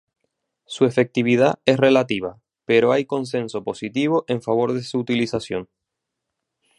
Su 0.65 0.85
efectividad 0.85 1.59
es 1.67 1.77
relativa, 1.77 2.41
pero 2.65 2.91
hay 2.91 3.05
consenso 3.05 3.63
positivo 3.63 4.25
en 4.27 4.41
favor 4.41 4.73
de 4.73 4.81
su 4.81 4.97
utilización. 4.97 5.69